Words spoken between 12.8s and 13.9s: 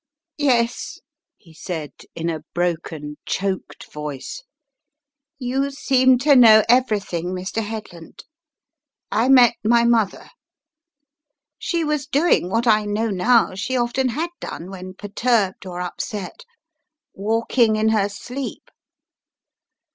know now she